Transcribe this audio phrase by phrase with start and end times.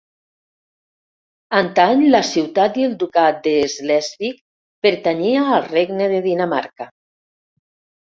[1.57, 4.39] Antany la ciutat i el ducat de Slesvig
[4.87, 6.89] pertanyia al regne de Dinamarca.